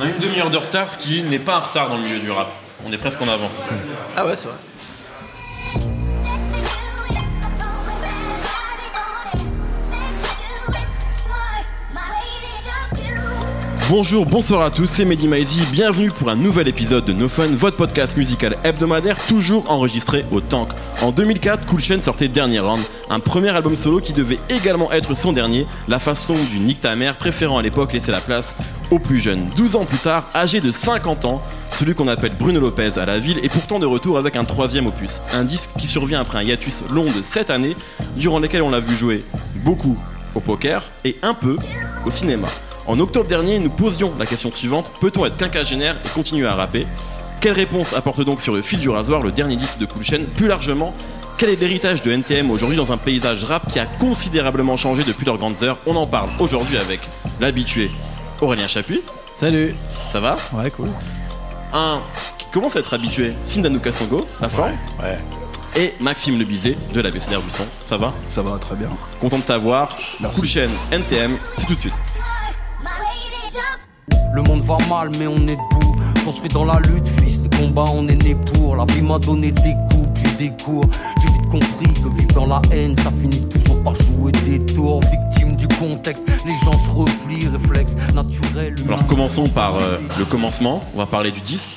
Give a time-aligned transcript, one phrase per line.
[0.00, 2.20] On a une demi-heure de retard, ce qui n'est pas un retard dans le milieu
[2.20, 2.50] du rap.
[2.86, 3.62] On est presque en avance.
[4.16, 4.56] Ah ouais, c'est vrai.
[13.90, 17.48] Bonjour, bonsoir à tous, c'est Mehdi Maizi, bienvenue pour un nouvel épisode de No Fun,
[17.48, 20.68] votre podcast musical hebdomadaire toujours enregistré au Tank.
[21.02, 22.80] En 2004, Cool Chain sortait Dernier Round,
[23.10, 26.94] un premier album solo qui devait également être son dernier, la façon du Nick ta
[27.18, 28.54] préférant à l'époque laisser la place
[28.92, 29.48] aux plus jeunes.
[29.56, 31.42] 12 ans plus tard, âgé de 50 ans,
[31.76, 34.86] celui qu'on appelle Bruno Lopez à la ville est pourtant de retour avec un troisième
[34.86, 37.76] opus, un disque qui survient après un hiatus long de 7 années,
[38.14, 39.24] durant lesquelles on l'a vu jouer
[39.64, 39.98] beaucoup
[40.36, 41.56] au poker et un peu
[42.06, 42.46] au cinéma.
[42.86, 46.86] En octobre dernier, nous posions la question suivante peut-on être quinquagénaire et continuer à rapper?
[47.40, 50.20] Quelle réponse apporte donc sur le fil du rasoir le dernier disque de Cool Chain
[50.36, 50.94] Plus largement,
[51.38, 55.24] quel est l'héritage de NTM aujourd'hui dans un paysage rap qui a considérablement changé depuis
[55.24, 55.78] leurs grandes heures?
[55.86, 57.00] On en parle aujourd'hui avec
[57.40, 57.90] l'habitué
[58.40, 59.02] Aurélien Chapuis.
[59.38, 59.74] Salut.
[60.12, 60.36] Ça va?
[60.52, 60.88] Ouais, cool.
[61.72, 62.00] Un
[62.38, 64.72] qui commence à être habitué, Sindanou Songo, la forme.
[65.02, 65.18] Ouais.
[65.76, 67.66] Et Maxime Lebizet de la BCDR Buisson.
[67.84, 68.12] Ça va?
[68.28, 68.90] Ça va très bien.
[69.20, 69.96] Content de t'avoir.
[70.20, 70.40] Merci.
[70.40, 71.94] Cool Chain, NTM, c'est tout de suite.
[74.32, 75.96] Le monde va mal, mais on est debout.
[76.24, 78.76] Construit dans la lutte, fils de combat, on est né pour.
[78.76, 80.84] La vie m'a donné des coups, puis des cours.
[81.20, 85.00] J'ai vite compris que vivre dans la haine, ça finit toujours par jouer des tours.
[85.00, 88.76] Victime du contexte, les gens se replient, réflexe naturel.
[88.86, 90.82] Alors commençons par euh, le commencement.
[90.94, 91.70] On va parler du disque.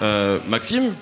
[0.00, 0.92] Euh, Maxime,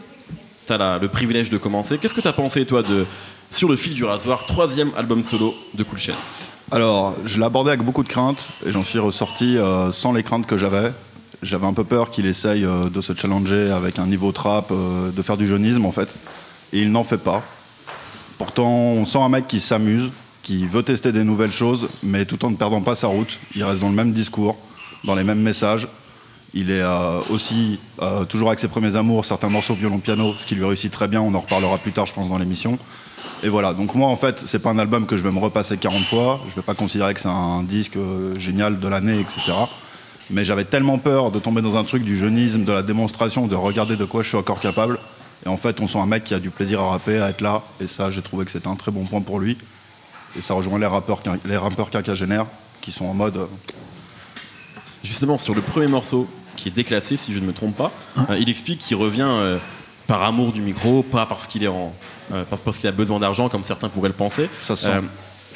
[0.67, 1.99] tu as le privilège de commencer.
[1.99, 3.07] Qu'est-ce que tu as pensé, toi, de
[3.51, 6.15] Sur le fil du rasoir, troisième album solo de Cool Chain
[6.71, 10.47] Alors, je abordé avec beaucoup de craintes et j'en suis ressorti euh, sans les craintes
[10.47, 10.93] que j'avais.
[11.43, 15.11] J'avais un peu peur qu'il essaye euh, de se challenger avec un niveau trap, euh,
[15.11, 16.15] de faire du jeunisme en fait.
[16.73, 17.43] Et il n'en fait pas.
[18.37, 20.11] Pourtant, on sent un mec qui s'amuse,
[20.43, 23.39] qui veut tester des nouvelles choses, mais tout en ne perdant pas sa route.
[23.55, 24.59] Il reste dans le même discours,
[25.05, 25.89] dans les mêmes messages.
[26.53, 26.85] Il est
[27.29, 27.79] aussi
[28.31, 31.21] toujours avec ses premiers amours, certains morceaux violon-piano, ce qui lui réussit très bien.
[31.21, 32.79] On en reparlera plus tard, je pense, dans l'émission.
[33.43, 35.77] Et voilà, donc moi en fait, c'est pas un album que je vais me repasser
[35.77, 36.41] 40 fois.
[36.49, 39.53] Je vais pas considérer que c'est un disque euh, génial de l'année, etc.
[40.31, 43.55] Mais j'avais tellement peur de tomber dans un truc du jeunisme, de la démonstration, de
[43.55, 44.99] regarder de quoi je suis encore capable.
[45.45, 47.43] Et en fait, on sent un mec qui a du plaisir à rapper, à être
[47.43, 47.63] là.
[47.81, 49.57] Et ça, j'ai trouvé que c'était un très bon point pour lui.
[50.37, 52.47] Et ça rejoint les rappeurs, les rappeurs quinquagénaires
[52.81, 53.37] qui sont en mode.
[53.37, 53.47] euh,
[55.05, 57.93] Justement, sur le premier morceau, qui est déclassé, si je ne me trompe pas,
[58.31, 59.59] euh, il explique qu'il revient euh,
[60.09, 61.93] par amour du micro, pas parce qu'il est en,
[62.65, 64.49] parce qu'il a besoin d'argent, comme certains pourraient le penser.
[64.61, 64.93] Ça se sent.
[64.93, 65.01] Euh,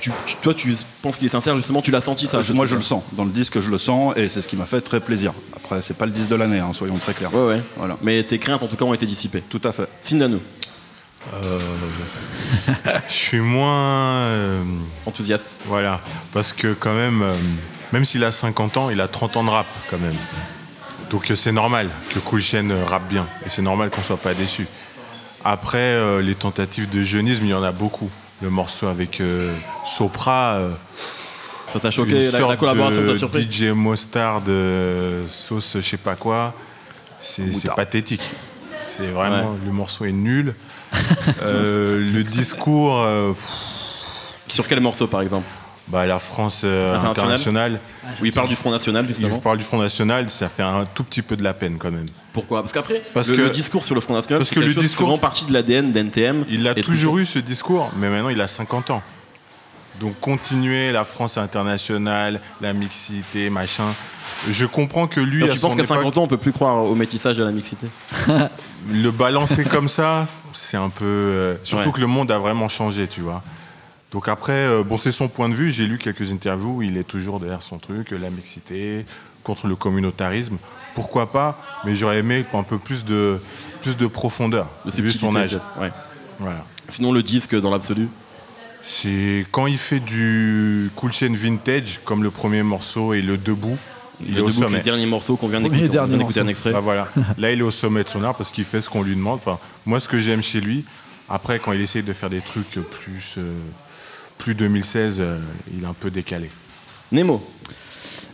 [0.01, 2.65] tu- tu- toi, tu penses qu'il est sincère, justement, tu l'as senti ça je- moi,
[2.65, 3.03] je le sens.
[3.13, 4.17] Dans le disque, je le sens.
[4.17, 5.33] Et c'est ce qui m'a fait très plaisir.
[5.55, 7.35] Après, c'est pas le disque de l'année, hein, soyons très clairs.
[7.35, 7.63] Ouais, ouais.
[7.77, 7.99] Voilà.
[8.03, 9.43] Mais tes craintes, en tout cas, ont été dissipées.
[9.49, 9.89] Tout à fait.
[10.03, 10.41] Sindanou,
[13.09, 14.25] Je suis moins.
[14.25, 14.63] euh,
[15.07, 15.47] enthousiaste.
[15.67, 16.01] voilà.
[16.33, 17.35] Parce que, quand même, euh,
[17.93, 20.15] même s'il a 50 ans, il a 30 ans de rap, quand même.
[21.11, 23.27] Donc, euh, c'est normal que Cool Chain euh, rappe bien.
[23.45, 24.67] Et c'est normal qu'on soit pas déçu.
[25.45, 28.11] Après, euh, les tentatives de jeunisme, il y en a beaucoup.
[28.43, 30.55] Le morceau avec euh, Sopra.
[30.55, 30.71] euh,
[31.73, 36.17] Ça t'a une choqué la, collaboration de surpris DJ Mostard de sauce je sais pas
[36.17, 36.55] quoi.
[37.21, 38.23] C'est pathétique.
[38.97, 39.59] C'est vraiment Ouais.
[39.67, 40.55] le morceau est nul.
[41.43, 45.47] Euh, le discours, euh, pff, Sur quel morceau, par exemple?
[45.91, 47.11] Bah, la France euh, International.
[47.75, 47.81] internationale.
[48.21, 49.39] Où il parle du Front National, Il justement.
[49.39, 52.07] parle du Front National, ça fait un tout petit peu de la peine quand même.
[52.33, 52.61] Pourquoi?
[52.63, 55.19] Parce qu'après, Parce le, que- le discours sur le Front National, parce que le discours-
[55.21, 56.45] partie de l'ADN d'NTM.
[56.49, 59.03] Il a Et toujours eu ce discours, mais maintenant il a 50 ans.
[60.01, 63.85] Donc continuer la France internationale, la mixité, machin.
[64.49, 66.53] Je comprends que lui, Alors, à tu penses qu'à époque, 50 ans, on peut plus
[66.53, 67.87] croire au métissage de la mixité?
[68.91, 71.05] Le balancer comme ça, c'est un peu.
[71.05, 71.95] euh, surtout Ouais.
[71.97, 73.43] que le monde a vraiment changé, tu vois.
[74.13, 75.71] Donc après, euh, bon, c'est son point de vue.
[75.71, 79.05] J'ai lu quelques interviews où il est toujours derrière son truc, la mixité,
[79.45, 80.57] contre le communautarisme.
[80.95, 81.63] Pourquoi pas?
[81.85, 83.41] Mais j'aurais aimé un peu plus de,
[83.83, 85.59] plus de profondeur, de vu son âge.
[85.81, 85.93] Ouais.
[86.41, 86.65] Voilà.
[86.89, 88.09] Sinon, le disque, dans l'absolu.
[88.85, 93.79] C'est quand il fait du cool chain vintage, comme le premier morceau et le debout,
[94.21, 94.79] il Le est au debout, sommet.
[94.79, 95.85] le dernier morceau qu'on vient d'écouter.
[95.89, 96.51] On dernier vient d'écouter un morceau.
[96.51, 96.73] extrait.
[96.73, 97.09] Bah voilà.
[97.39, 99.39] Là, il est au sommet de son art parce qu'il fait ce qu'on lui demande.
[99.39, 100.85] Enfin, moi, ce que j'aime chez lui,
[101.29, 103.53] après, quand il essaye de faire des trucs plus, euh,
[104.41, 105.39] plus 2016, euh,
[105.77, 106.51] il est un peu décalé.
[107.13, 107.43] Nemo,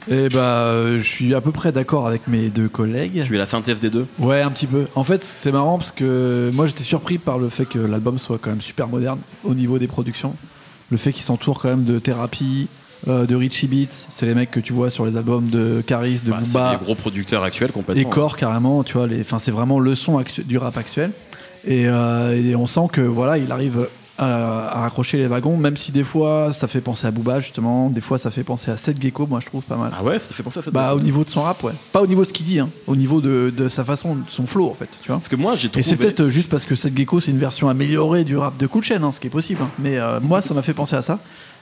[0.08, 0.38] Et bah,
[0.68, 3.24] euh, je suis à peu près d'accord avec mes deux collègues.
[3.26, 4.06] tu es la synthèse des deux.
[4.18, 4.86] Ouais, un petit peu.
[4.94, 8.38] En fait, c'est marrant parce que moi j'étais surpris par le fait que l'album soit
[8.40, 10.34] quand même super moderne au niveau des productions.
[10.90, 12.68] Le fait qu'il s'entoure quand même de Thérapie,
[13.08, 16.20] euh, de Richie Beats, c'est les mecs que tu vois sur les albums de Caris,
[16.24, 18.00] de Bah, c'est Booba les gros producteurs actuels complètement.
[18.08, 19.06] et Core carrément, tu vois.
[19.08, 21.10] les- Enfin, c'est vraiment le son actu- du rap actuel.
[21.66, 23.88] Et, euh, et on sent que voilà, il arrive
[24.18, 27.90] à, à raccrocher les wagons, même si des fois ça fait penser à Booba justement,
[27.90, 29.92] des fois ça fait penser à Seth Gecko, moi je trouve pas mal.
[29.98, 31.72] Ah ouais, ça fait penser à ça Bah au niveau de son rap, ouais.
[31.92, 32.70] Pas au niveau de ce qu'il dit, hein.
[32.86, 35.16] au niveau de, de sa façon, de son flow en fait, tu vois.
[35.18, 35.82] Parce que moi, j'ai Et trouvé.
[35.84, 38.82] c'est peut-être juste parce que Seth Gecko c'est une version améliorée du rap de Cool
[38.82, 39.60] Chain, hein, ce qui est possible.
[39.62, 39.70] hein.
[39.78, 41.18] Mais euh, moi ça m'a fait penser à ça.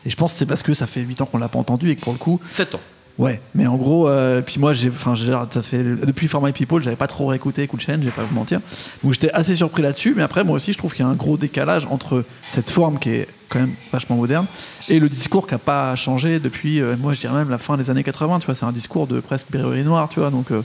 [0.07, 1.91] Et je pense que c'est parce que ça fait 8 ans qu'on l'a pas entendu
[1.91, 2.81] et que pour le coup, 7 ans.
[3.17, 6.51] Ouais, mais en gros, euh, puis moi, j'ai, enfin, j'ai- ça fait depuis For My
[6.51, 8.61] People, j'avais pas trop réécouté Cool Chain, je vais pas vous mentir.
[9.05, 11.15] Donc j'étais assez surpris là-dessus, mais après, moi aussi, je trouve qu'il y a un
[11.15, 14.47] gros décalage entre cette forme qui est quand même vachement moderne
[14.89, 17.77] et le discours qui a pas changé depuis, euh, moi, je dirais même la fin
[17.77, 18.41] des années 80.
[18.41, 20.31] Tu vois, c'est un discours de presque Berruyer noir, tu vois.
[20.31, 20.63] Donc, euh,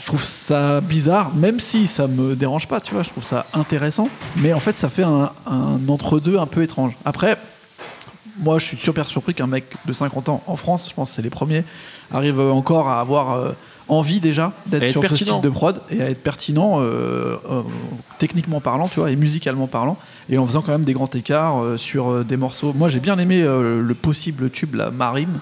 [0.00, 3.04] je trouve ça bizarre, même si ça me dérange pas, tu vois.
[3.04, 6.94] Je trouve ça intéressant, mais en fait, ça fait un, un entre-deux un peu étrange.
[7.04, 7.36] Après
[8.38, 11.16] moi, je suis super surpris qu'un mec de 50 ans en France, je pense que
[11.16, 11.64] c'est les premiers,
[12.12, 13.52] arrive encore à avoir euh,
[13.88, 17.62] envie déjà d'être être sur ce type de prod et à être pertinent euh, euh,
[18.18, 19.96] techniquement parlant, tu vois, et musicalement parlant,
[20.28, 22.72] et en faisant quand même des grands écarts sur des morceaux.
[22.72, 25.38] Moi, j'ai bien aimé le possible tube, la Marim.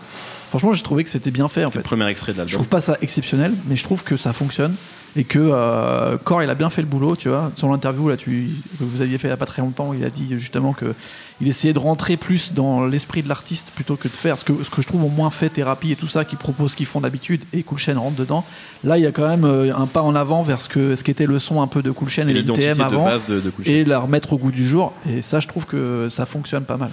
[0.50, 2.54] Franchement, j'ai trouvé que c'était bien fait en Le premier extrait de Je l'album.
[2.54, 4.76] trouve pas ça exceptionnel, mais je trouve que ça fonctionne
[5.16, 7.52] et que euh, Core il a bien fait le boulot, tu vois.
[7.54, 10.04] Sur l'interview là, tu, que vous aviez fait il y a pas très longtemps, il
[10.04, 10.94] a dit justement que
[11.40, 14.52] il essayait de rentrer plus dans l'esprit de l'artiste plutôt que de faire ce que,
[14.62, 16.86] ce que je trouve au moins fait thérapie et tout ça, qui propose ce qu'ils
[16.86, 18.44] font d'habitude et Cool Chain rentre dedans.
[18.84, 21.02] Là, il y a quand même euh, un pas en avant vers ce que ce
[21.02, 23.40] qu'était le son un peu de Cool Chain et, Et l'identité de avant base de,
[23.40, 23.72] de Cool Chain.
[23.72, 24.92] et la remettre au goût du jour.
[25.10, 26.90] Et ça, je trouve que ça fonctionne pas mal.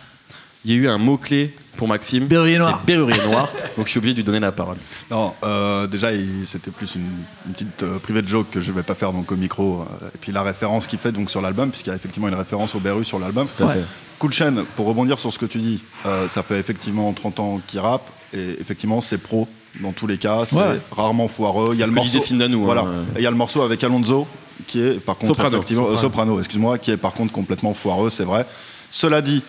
[0.65, 2.27] Il y a eu un mot-clé pour Maxime.
[2.27, 2.79] Berrurier noir.
[2.85, 3.49] C'est Berrurier noir.
[3.75, 4.77] donc je suis obligé de lui donner la parole.
[5.09, 6.09] Non, euh, déjà,
[6.45, 7.09] c'était plus une,
[7.47, 9.81] une petite euh, private joke que je vais pas faire donc au micro.
[10.03, 12.35] euh, et puis la référence qu'il fait donc sur l'album, puisqu'il y a effectivement une
[12.35, 13.47] référence au Beru sur l'album.
[13.59, 13.81] Ouais.
[14.19, 17.61] Cool Chain, pour rebondir sur ce que tu dis, euh, ça fait effectivement 30 ans
[17.65, 19.47] qu'il rappe et effectivement c'est pro
[19.81, 20.79] dans tous les cas, c'est Ouais.
[20.91, 21.69] rarement foireux.
[21.73, 22.47] Il y a le morceau, hein.
[22.63, 22.85] voilà,
[23.15, 24.27] Et il y a le morceau avec Alonso
[24.67, 25.97] qui est par contre euh, Soprano.
[25.97, 28.45] soprano, excuse-moi, qui est par contre complètement foireux, c'est vrai.
[28.91, 29.41] Cela dit,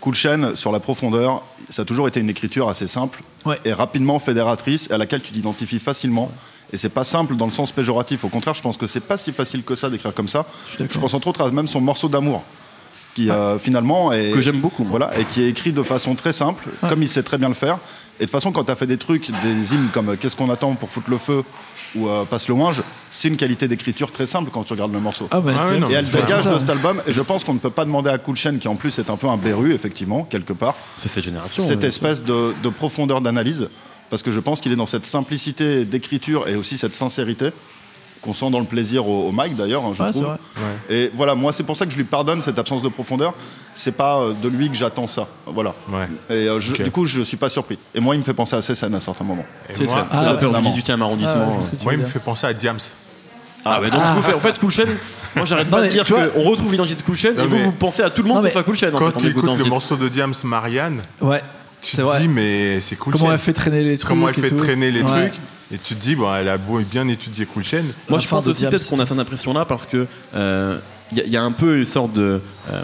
[0.00, 3.58] Cool Chain sur la profondeur, ça a toujours été une écriture assez simple Ouais.
[3.64, 6.30] et rapidement fédératrice et à laquelle tu t'identifies facilement.
[6.72, 8.24] Et c'est pas simple dans le sens péjoratif.
[8.24, 10.44] Au contraire, je pense que c'est pas si facile que ça d'écrire comme ça.
[10.78, 12.42] Je pense entre autres à même son morceau d'amour,
[13.14, 14.98] qui euh, finalement est Que j'aime beaucoup, moi.
[14.98, 17.54] Voilà, et qui est écrit de façon très simple, comme il sait très bien le
[17.54, 17.78] faire.
[18.18, 20.36] Et de toute façon, quand tu as fait des trucs, des hymnes comme euh, Qu'est-ce
[20.36, 21.44] qu'on attend pour foutre le feu
[21.94, 25.00] ou euh, Passe le ouinge, c'est une qualité d'écriture très simple quand tu regardes le
[25.00, 25.28] morceau.
[25.30, 27.58] Ah, bah, Ah non, Et elle dégage de cet album, et je pense qu'on ne
[27.58, 30.24] peut pas demander à Cool Chain, qui en plus est un peu un berru, effectivement,
[30.24, 31.62] quelque part, C'est cette génération.
[31.62, 33.68] cette espèce de, de profondeur d'analyse,
[34.08, 37.50] parce que je pense qu'il est dans cette simplicité d'écriture et aussi cette sincérité
[38.22, 40.32] qu'on sent dans le plaisir au, au mic d'ailleurs, hein, je Ouais, c'est trouve.
[40.32, 40.38] vrai.
[40.96, 43.34] Et voilà, moi c'est pour ça que je lui pardonne cette absence de profondeur.
[43.78, 45.74] C'est pas euh, de lui que j'attends ça, voilà.
[45.90, 46.08] Ouais.
[46.30, 47.78] Et euh, je- du coup, je suis pas surpris.
[47.94, 49.44] Et moi, il me fait penser à scènes à certains moments.
[49.68, 50.06] Et C'est moi, ça.
[50.12, 50.70] Ah, la peur du clairement.
[50.70, 51.46] 18e Ah, ouais, arrondissement.
[51.82, 52.78] moi, il veux me fait penser à Diams.
[53.66, 54.84] Ah, bah donc vous faites, en fait, Cool Chain,
[55.34, 58.08] moi j'arrête pas de dire qu'on retrouve l'identité de Non, et vous, vous pensez à
[58.10, 58.94] tout le monde sauf à Cool Chain.
[58.94, 61.42] en Quand fait, tu écoutes le morceau de Diams, Marianne, Ouais,
[61.82, 62.20] tu te vrai.
[62.20, 63.12] dis, mais c'est cool.
[63.12, 65.34] Comment elle fait traîner les trucs Comment elle fait traîner les trucs.
[65.74, 67.82] Et tu te dis, bon, elle a beau bien étudier Cool Chain.
[68.08, 70.06] Moi, je pense aussi peut-être qu'on a cette impression-là parce que
[70.36, 70.78] euh,
[71.12, 72.40] il y, a- y a un peu une sorte de
[72.72, 72.82] euh,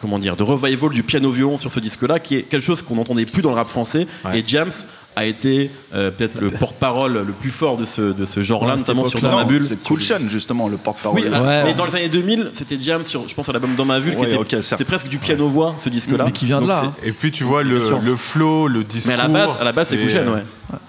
[0.00, 2.94] comment dire de revival du piano violon sur ce disque-là, qui est quelque chose qu'on
[2.96, 4.06] n'entendait plus dans le rap français.
[4.24, 4.40] Ouais.
[4.40, 4.70] Et James
[5.16, 8.78] a été euh, peut-être le porte-parole le plus fort de ce de ce genre-là, Ouais,
[8.78, 9.20] notamment sur.
[9.20, 9.64] Dans ma bulle.
[9.66, 11.18] c'est Cool Chain, justement, le porte-parole.
[11.20, 11.64] Oui, ah, Ouais.
[11.64, 14.14] mais dans les années 2000, c'était James sur, je pense à l'album Dans ma bulle,
[14.16, 16.24] qui était, c'était presque du piano-voix, ce disque-là.
[16.26, 17.08] Mais qui vient de Donc là, c'est-.
[17.08, 19.12] Et puis tu vois le, le flow, le discours.
[19.16, 20.42] Mais à la base, à la base, c'est Cool ouais.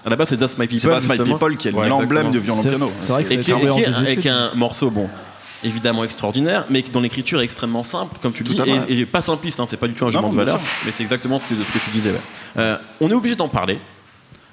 [0.06, 0.78] À la base, c'est That's My People.
[1.02, 1.30] C'est pas My.
[1.32, 3.94] People qui est Ouais, l'emblème du violon C'est- vrai que c'est et qui est- désuétude.
[3.96, 5.08] avec un morceau bon
[5.64, 9.20] évidemment extraordinaire mais dont l'écriture est extrêmement simple comme tu le dis et, et pas
[9.20, 11.54] simpliste hein, c'est pas du tout un jugement de valeur mais c'est exactement ce que,
[11.54, 12.20] ce que tu disais ouais.
[12.58, 13.78] Euh, on est obligé d'en parler.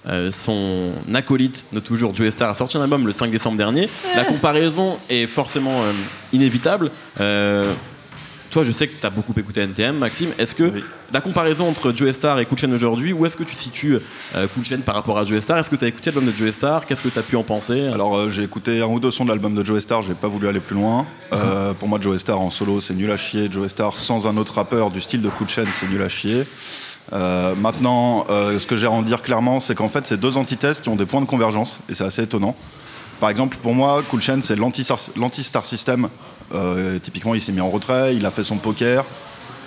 [0.08, 3.90] Euh, son acolyte de toujours Joe Star a sorti un album le 5 décembre dernier.
[4.16, 5.92] La comparaison est forcément euh,
[6.32, 6.92] inévitable.
[7.20, 7.74] Euh,
[8.50, 10.84] toi je sais que tu as beaucoup écouté NTM Maxime est-ce que Oui.
[11.14, 13.98] la comparaison entre Joe Star et Cool Chain aujourd'hui où est-ce que tu situes
[14.36, 15.58] euh, Cool par rapport à Joe Star?
[15.58, 16.86] Est-ce que tu as écouté l'album de Joe Star?
[16.86, 17.88] Qu'est-ce que tu as pu en penser?
[17.88, 20.28] Alors euh, j'ai écouté un ou deux sons de l'album de Joe Star, j'ai pas
[20.28, 21.06] voulu aller plus loin.
[21.34, 23.50] Euh, pour moi Joe Star en solo c'est nul à chier.
[23.52, 26.46] Joe Star sans un autre rappeur du style de Cool Chain c'est nul à chier.
[27.14, 30.38] Euh, maintenant, euh, ce que j'ai à en dire clairement, c'est qu'en fait, c'est deux
[30.38, 32.56] antithèses qui ont des points de convergence, et c'est assez étonnant.
[33.20, 36.10] Par exemple, pour moi, Cool Chain, c'est l'anti-star system.
[36.54, 39.04] Euh, typiquement, il s'est mis en retrait, il a fait son poker,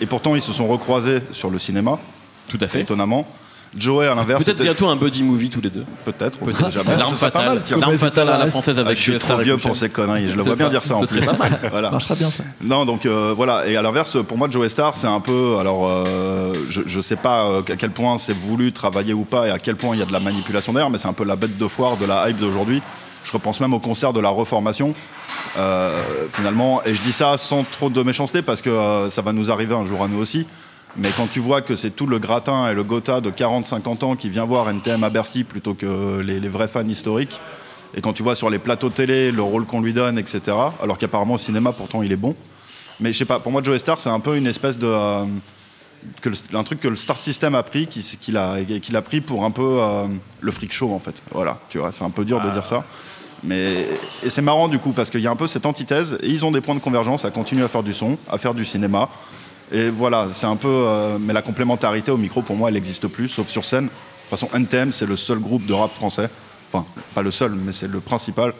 [0.00, 1.98] et pourtant, ils se sont recroisés sur le cinéma,
[2.48, 3.26] tout à fait étonnamment.
[3.76, 5.84] Joey, à l'inverse, Peut-être bientôt un buddy movie tous les deux.
[6.04, 6.72] Peut-être, Peut-être.
[6.72, 6.96] jamais.
[6.96, 9.88] L'arme fatale, l'arme fatale à la française Ah, avec je suis trop vieux pour ces
[9.88, 11.24] conneries, je le vois bien dire ça en plus.
[11.24, 11.58] pas mal.
[11.70, 11.90] Voilà.
[11.92, 12.42] marchera bien ça.
[12.60, 13.68] Non, donc euh, voilà.
[13.68, 15.58] Et à l'inverse, pour moi, Joe Star, c'est un peu.
[15.60, 19.46] Alors, euh, je, je sais pas euh, à quel point c'est voulu travailler ou pas,
[19.46, 21.24] et à quel point il y a de la manipulation derrière, mais c'est un peu
[21.24, 22.82] la bête de foire de la hype d'aujourd'hui.
[23.24, 24.94] Je repense même au concert de la Reformation.
[25.56, 29.32] Euh, finalement, et je dis ça sans trop de méchanceté parce que euh, ça va
[29.32, 30.46] nous arriver un jour à nous aussi.
[30.96, 34.16] Mais quand tu vois que c'est tout le gratin et le Gotha de 40-50 ans
[34.16, 37.40] qui vient voir NTM à Bercy plutôt que les, vrais fans historiques,
[37.94, 40.40] et quand tu vois sur les plateaux télé le rôle qu'on lui donne, etc.,
[40.82, 42.34] alors qu'apparemment au cinéma pourtant il est bon.
[42.98, 44.86] Mais je sais pas, pour moi Joe Star c'est un peu une espèce de...
[44.86, 45.24] euh,
[46.20, 49.44] que le- un truc que le Star System a pris, qui- qu'il a, pris pour
[49.44, 50.06] un peu euh,
[50.40, 51.22] le freak show en fait.
[51.32, 52.84] Voilà, tu vois, c'est un peu dur de dire ça.
[53.42, 53.86] Mais,
[54.22, 56.44] et c'est marrant du coup, parce qu'il y a un peu cette antithèse, et ils
[56.44, 59.08] ont des points de convergence à continuer à faire du son, à faire du cinéma.
[59.72, 60.68] Et voilà, c'est un peu.
[60.68, 63.84] euh, mais la complémentarité au micro, pour moi, elle n'existe plus, sauf sur scène.
[63.84, 66.28] De toute façon, NTM, c'est le seul groupe de rap français,
[66.72, 68.52] enfin, pas le seul, mais c'est le principal,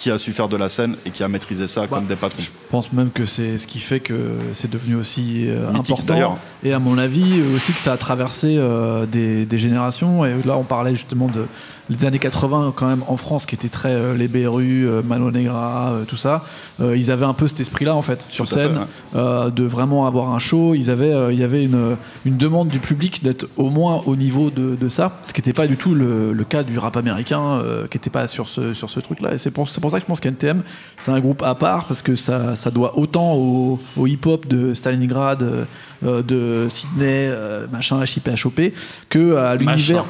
[0.00, 2.40] qui a su faire de la scène et qui a maîtrisé ça comme des patrons.
[2.42, 6.38] Je pense même que c'est ce qui fait que c'est devenu aussi euh, important.
[6.64, 10.24] Et à mon avis aussi que ça a traversé euh, des, des générations.
[10.24, 11.44] Et là, on parlait justement de
[11.90, 15.30] les années 80 quand même en France, qui étaient très euh, les Berus, euh, Mano
[15.30, 16.44] Negra, euh, tout ça.
[16.80, 18.84] Euh, ils avaient un peu cet esprit-là en fait sur Tout à fait, scène, ouais.
[19.16, 20.74] euh, de vraiment avoir un show.
[20.74, 24.14] Ils avaient, euh, il y avait une, une demande du public d'être au moins au
[24.16, 26.96] niveau de, de ça, ce qui n'était pas du tout le, le cas du rap
[26.96, 29.34] américain, euh, qui n'était pas sur ce, sur ce truc-là.
[29.34, 30.62] Et c'est pour, c'est pour ça que je pense qu'NTM,
[31.00, 34.74] c'est un groupe à part, parce que ça, ça doit autant au, au hip-hop de
[34.74, 35.66] Stalingrad,
[36.02, 38.72] de Sydney, euh, machin, HIP, HOP,
[39.08, 40.04] que à l'univers.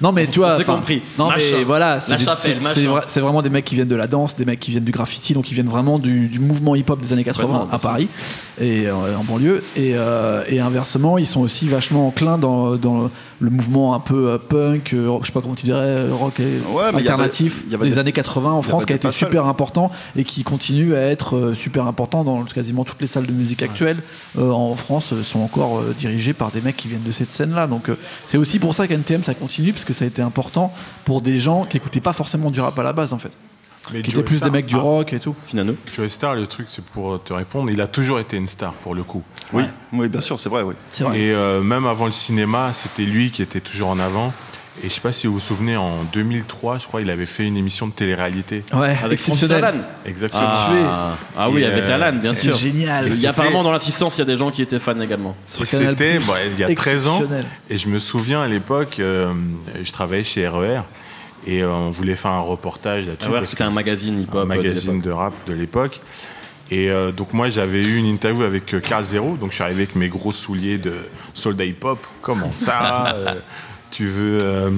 [0.00, 1.02] Non mais tu vois, compris.
[1.18, 1.56] Non Machin.
[1.58, 4.84] mais voilà, c'est vraiment des mecs qui viennent de la danse, des mecs qui viennent
[4.84, 7.78] du graffiti, donc ils viennent vraiment du, du mouvement hip-hop des années 80 Complètement, à.
[7.78, 8.08] Paris
[8.60, 9.60] et euh, en banlieue.
[9.76, 14.30] Et, euh, et inversement, ils sont aussi vachement enclins dans, dans le mouvement un peu
[14.30, 17.74] euh, punk, euh, je sais pas comment tu dirais, rock Ouais, y avait- alternatif y
[17.74, 20.96] avait des des- années 80 en France, qui a été super important et qui continue
[20.96, 23.98] à être super important dans quasiment toutes les salles de musique actuelles
[24.38, 27.68] euh, en France sont encore euh, dirigées par des mecs qui viennent de cette scène-là.
[27.68, 30.72] Donc euh, c'est aussi pour ça qu'NTM ça continue parce que ça a été important
[31.06, 33.32] pour des gens qui écoutaient pas forcément du rap à la base en fait,
[33.90, 35.34] Mais qui Joe étaient plus Star- des mecs du ah, rock et tout.
[35.46, 35.74] Finano.
[35.92, 38.94] Joe Star, le truc, c'est pour te répondre, il a toujours été une star pour
[38.94, 39.22] le coup.
[39.54, 39.64] Oui,
[39.94, 40.74] oui, bien sûr, c'est vrai, oui.
[41.00, 41.18] Vrai.
[41.18, 44.34] Et euh, même avant le cinéma, c'était lui qui était toujours en avant.
[44.82, 47.46] Et je sais pas si vous vous souvenez, en 2003, je crois, il avait fait
[47.46, 48.62] une émission de télé-réalité.
[48.72, 49.60] Ouais, Avec exceptionnel.
[49.60, 49.84] Lalanne.
[50.06, 50.42] Exactement.
[50.44, 52.56] Ah, ah oui, Et, avec euh, Lalanne, bien C'est sûr.
[52.56, 53.08] génial.
[53.08, 55.34] Il y a apparemment dans l'assistance, il y a des gens qui étaient fans également.
[55.44, 57.22] C'était bah, il y a 13 ans.
[57.68, 59.32] Et je me souviens à l'époque, euh,
[59.82, 60.82] je travaillais chez RER
[61.46, 63.26] et euh, on voulait faire un reportage là-dessus.
[63.28, 64.36] Ah ouais, parce c'était un magazine hip-hop.
[64.36, 66.00] euh, de magazine de rap de l'époque.
[66.70, 69.82] Et euh, donc moi j'avais eu une interview avec Carl Zero, donc je suis arrivé
[69.84, 70.96] avec mes gros souliers de
[71.32, 71.98] soldat hip-hop.
[72.20, 73.34] Comment ça euh,
[73.90, 74.70] Tu veux euh,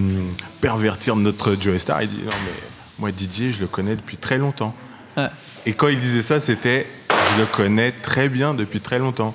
[0.61, 2.03] pervertir notre Joe Star?
[2.03, 2.53] Il dit non mais
[2.99, 4.75] moi Didier je le connais depuis très longtemps.
[5.17, 5.29] Ouais.
[5.67, 6.87] Et quand il disait ça c'était
[7.35, 9.35] je le connais très bien depuis très longtemps.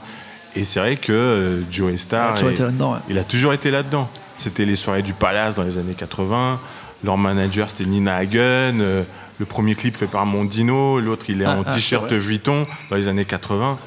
[0.56, 3.00] Et c'est vrai que euh, Joe Star Il a toujours est- été là-dedans, ouais.
[3.10, 4.10] il a toujours été là-dedans.
[4.38, 6.60] C'était les soirées du Palace dans les années 80.
[7.04, 8.80] Leur manager, c'était Nina Hagen.
[8.82, 9.04] Euh,
[9.40, 11.00] le premier clip fait par Mondino.
[11.02, 13.78] L'autre, il est Ah, en ah, t-shirt Vuitton dans les années 80.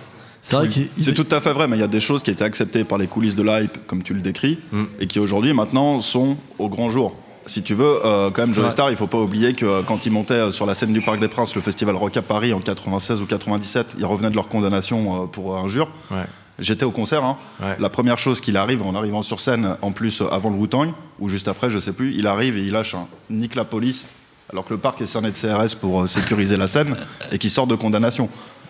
[0.42, 2.30] C'est vrai qu'il C'est tout à fait vrai, mais il y a des choses qui
[2.30, 4.84] étaient acceptées par les coulisses de l'hype, comme tu le décris, Mm.
[5.00, 7.14] et qui aujourd'hui, maintenant, sont au grand jour.
[7.46, 8.70] Si tu veux, euh, quand même, Joe Ouais.
[8.70, 11.00] Star, il faut pas oublier que euh, quand ils montaient euh, sur la scène du
[11.00, 14.34] Parc des Princes, le festival Rock à Paris en 96 ou 97, ils revenaient de
[14.34, 15.88] leur condamnation euh, pour injure.
[16.10, 16.24] Ouais.
[16.58, 17.24] J'étais au concert.
[17.24, 17.36] hein.
[17.60, 17.76] Ouais.
[17.78, 21.28] La première chose qu'il arrive en arrivant sur scène, en plus avant le Wu-Tang, ou
[21.28, 24.02] juste après, je sais plus, il arrive et il lâche un nique la police,
[24.50, 26.96] alors que le parc est cerné de CRS pour sécuriser la scène,
[27.32, 28.28] et qui sort de condamnation.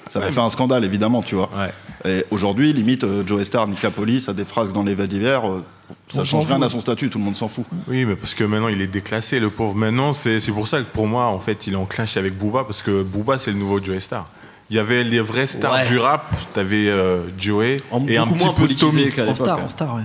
[0.09, 1.51] Ça avait fait un scandale, évidemment, tu vois.
[1.57, 1.71] Ouais.
[2.11, 5.09] Et aujourd'hui, limite, euh, Joe Star, nique la police, a des phrases dans les faits
[5.11, 5.65] divers, euh,
[6.13, 7.65] ça change rien à son statut, tout le monde s'en fout.
[7.87, 9.75] Oui, mais parce que maintenant, il est déclassé, le pauvre.
[9.75, 12.37] Maintenant, c'est c'est pour ça que pour moi, en fait, il est en clinch avec
[12.39, 14.27] Booba, parce que Booba, c'est le nouveau Joe Star.
[14.71, 15.87] Il y avait les vrais stars Ouais.
[15.89, 16.31] du rap.
[16.53, 19.09] T'avais euh, Joey En et un petit peu Stomy.
[19.27, 20.03] En star, en star, ouais.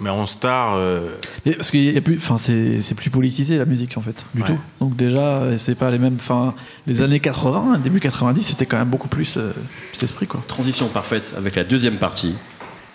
[0.00, 1.08] Mais en star, euh,
[1.56, 4.42] parce qu'il y a plus, enfin c'est c'est plus politisé la musique en fait, du
[4.42, 4.48] Ouais.
[4.48, 4.58] tout.
[4.80, 6.54] Donc déjà euh, c'est pas les mêmes, enfin
[6.86, 9.52] les années 80, début 90 c'était quand même beaucoup plus euh,
[9.92, 10.42] cet esprit quoi.
[10.48, 12.34] Transition parfaite avec la deuxième partie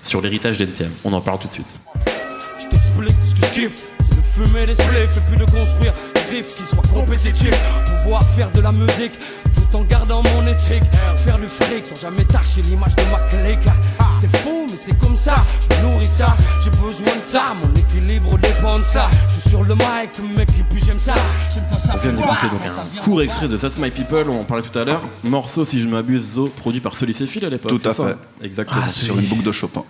[0.04, 0.92] sur l'héritage d'NTM.
[1.04, 1.68] On en parle tout de suite.
[2.60, 5.94] Je t'explique ce que je kiffe, c'est de fumer des spliffs et puis de construire
[6.14, 7.60] des riffs qui soient compétitifs.
[8.04, 9.12] Pouvoir faire de la musique
[9.72, 10.84] tout en gardant mon éthique.
[11.26, 13.68] Faire du fric sans jamais tâcher l'image de ma clique.
[14.20, 16.36] C'est fou, mais c'est comme ça, je me nourris de ça.
[16.64, 19.10] J'ai besoin de ça, mon équilibre dépend de ça.
[19.28, 21.16] Je suis sur le mic, mec, et puis j'aime ça.
[21.80, 24.44] Ça On vient d'écouter donc un court de extrait de That's My People, on en
[24.44, 25.02] parlait tout à l'heure.
[25.24, 27.72] Morceau, si je ne m'abuse, Zo, produit par Solis et Phil à l'époque.
[27.82, 28.16] Tout à fait.
[28.44, 28.82] Exactement.
[28.86, 29.84] Ah, Sur une boucle de Chopin.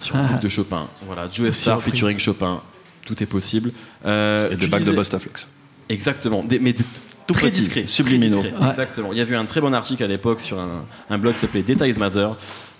[0.00, 0.86] sur une boucle de Chopin.
[1.06, 1.92] Voilà, Joe Star repris.
[1.92, 2.60] featuring Chopin.
[3.06, 3.72] Tout est possible.
[4.04, 5.46] Euh, Et des bacs de disais- Bostaflex.
[5.88, 6.84] Exactement, des- mais des-
[7.26, 7.86] Tout très petit, discret.
[7.86, 8.38] subliminaux.
[8.40, 8.70] très discret, Ouais.
[8.70, 9.12] Exactement.
[9.12, 11.40] Il y avait eu un très bon article à l'époque sur un, un blog qui
[11.40, 12.28] s'appelait Details Matter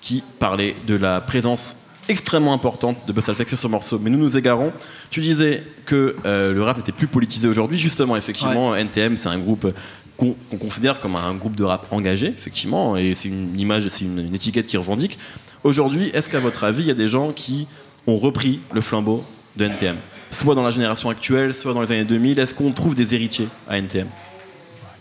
[0.00, 1.76] qui parlait de la présence
[2.08, 3.98] extrêmement importante de Busta Flex sur ce morceau.
[4.02, 4.72] Mais nous nous égarons.
[5.10, 7.78] Tu disais que euh, le rap était plus politisé aujourd'hui.
[7.78, 9.72] Justement, effectivement, NTM, c'est un groupe
[10.16, 14.04] qu'on qu'on considère comme un groupe de rap engagé, effectivement, et c'est une image, c'est
[14.04, 15.18] une, une étiquette qui revendique.
[15.64, 17.66] Aujourd'hui, est-ce qu'à votre avis, il y a des gens qui
[18.06, 19.22] ont repris le flambeau
[19.56, 19.96] de NTM
[20.30, 23.48] Soit dans la génération actuelle, soit dans les années 2000, est-ce qu'on trouve des héritiers
[23.68, 24.08] à NTM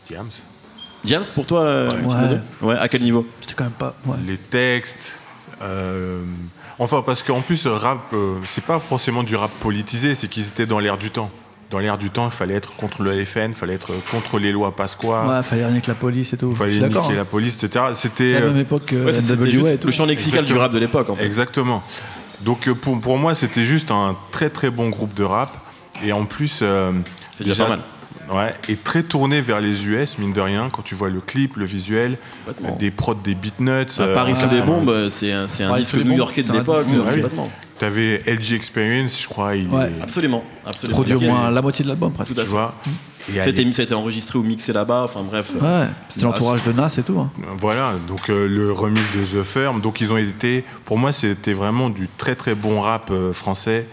[0.09, 0.29] Diams.
[1.05, 3.95] James, pour toi, euh, Simodo ouais, à quel niveau C'était quand même pas.
[4.05, 4.17] ouais.
[4.27, 5.13] Les textes.
[5.61, 6.21] euh,
[6.81, 10.47] Enfin, parce qu'en plus, le rap, euh, c'est pas forcément du rap politisé, c'est qu'ils
[10.47, 11.29] étaient dans l'air du temps.
[11.71, 14.51] Dans l'air du temps, il fallait être contre le FN, il fallait être contre les
[14.51, 16.49] lois Pasqua, Ouais, fallait rien que la police et tout.
[16.51, 17.11] il fallait niquer d'accord.
[17.11, 17.25] la hein.
[17.29, 17.85] police, etc.
[17.95, 18.31] C'était.
[18.33, 19.87] La euh, même époque que Ouais, NWA juste et tout.
[19.87, 20.59] le champ lexical du Exactement.
[20.61, 21.25] rap de l'époque, en fait.
[21.25, 21.83] Exactement.
[22.41, 25.51] Donc euh, pour, pour moi, c'était juste un très très bon groupe de rap.
[26.03, 26.93] Et en plus, euh,
[27.37, 27.79] C'est déjà pas mal.
[28.31, 31.55] Ouais, et très tourné vers les US, mine de rien, quand tu vois le clip,
[31.57, 32.75] le visuel, Complètement.
[32.77, 33.85] des prods, des beatnuts.
[33.99, 36.85] Euh, Paris sous des bombes, euh, c'est un, c'est un disque les new-yorkais de l'époque.
[36.93, 37.27] euh.
[37.79, 39.85] T'avais LG Experience, je crois, il Ouais.
[39.85, 40.95] est- Absolument, absolument.
[40.97, 42.33] Produit au moins la moitié de l'album presque.
[42.35, 42.75] Tout à tu vois.
[43.33, 45.51] Et à C'était c'était enregistré ou mixé là-bas, enfin bref.
[45.61, 47.17] euh, Ouais, c'était l'entourage de Nas et tout.
[47.19, 47.31] hein.
[47.57, 49.81] Voilà, donc euh, le remix de The Firm.
[49.81, 53.87] Donc ils ont été, pour moi, c'était vraiment du très très bon rap euh, français,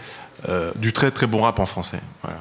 [0.49, 2.01] euh, du très très bon rap en français.
[2.23, 2.39] Voilà.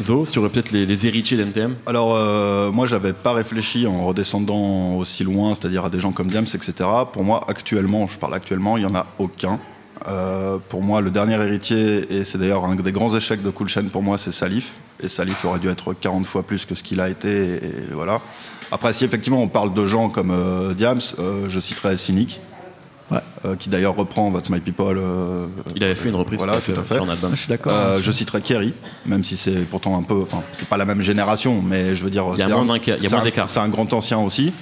[0.00, 4.94] Zo, tu aurais peut-être les, héritiers d'NTM Alors, euh, moi, j'avais pas réfléchi en redescendant
[4.94, 6.72] aussi loin, c'est-à-dire à des gens comme Diams, etc.
[7.12, 9.60] Pour moi, actuellement, je parle actuellement, il y en a aucun.
[10.08, 13.68] Euh, pour moi, le dernier héritier, et c'est d'ailleurs un des grands échecs de Cool
[13.68, 14.74] Chain pour moi, c'est Salif.
[15.02, 17.60] Et Salif aurait dû être 40 fois plus que ce qu'il a été,
[17.92, 18.20] voilà.
[18.72, 22.40] Après, si effectivement on parle de gens comme euh, Diams, euh, je citerai Cynic,
[23.12, 23.20] Ouais.
[23.44, 24.96] euh, qui d'ailleurs reprend That's My People.
[24.98, 26.94] euh, Il avait fait une reprise Voilà, tout à fait, fait.
[26.94, 27.30] sur un album.
[27.32, 27.72] Je suis d'accord.
[27.72, 28.00] euh, hein.
[28.00, 28.72] je citerai Kerry,
[29.06, 32.10] même si c'est pourtant un peu, enfin, c'est pas la même génération, mais je veux
[32.10, 33.48] dire, Il y a c'est moins d'écart.
[33.48, 34.52] C'est un grand ancien aussi.